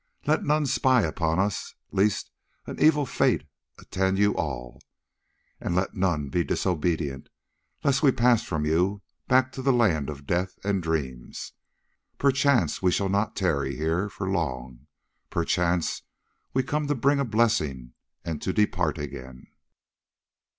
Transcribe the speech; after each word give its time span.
Let 0.25 0.43
none 0.43 0.65
spy 0.65 1.03
upon 1.03 1.37
us, 1.39 1.75
lest 1.91 2.31
an 2.65 2.79
evil 2.79 3.05
fate 3.05 3.45
attend 3.77 4.17
you 4.17 4.35
all; 4.35 4.81
and 5.59 5.75
let 5.75 5.93
none 5.93 6.29
be 6.29 6.43
disobedient, 6.43 7.29
lest 7.83 8.01
we 8.01 8.11
pass 8.11 8.41
from 8.41 8.65
you 8.65 9.03
back 9.27 9.51
to 9.51 9.61
the 9.61 9.71
land 9.71 10.09
of 10.09 10.25
Death 10.25 10.57
and 10.63 10.81
Dreams. 10.81 11.53
Perchance 12.17 12.81
we 12.81 12.89
shall 12.89 13.09
not 13.09 13.35
tarry 13.35 13.75
here 13.75 14.09
for 14.09 14.27
long, 14.27 14.87
perchance 15.29 16.01
we 16.51 16.63
come 16.63 16.87
to 16.87 16.95
bring 16.95 17.19
a 17.19 17.23
blessing 17.23 17.93
and 18.25 18.41
to 18.41 18.51
depart 18.51 18.97
again. 18.97 19.45